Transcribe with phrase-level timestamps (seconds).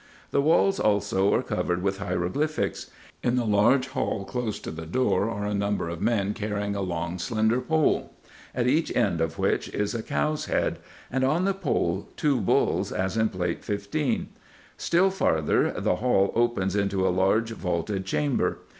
[0.31, 2.89] The walls also are covered with hiero glyphics.
[3.21, 6.81] In the large hall close to the door are a number of men carrying a
[6.81, 8.11] long slender pole,
[8.55, 10.79] at each end of which is a cow's head,
[11.11, 14.29] and on the pole, two bulls, as in Plate 15.
[14.75, 18.57] Still farther, the hall opens into the large vaulted chamber.